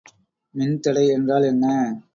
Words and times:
மின்தடை 0.55 1.05
என்றால் 1.09 1.43
என்ன? 1.43 1.65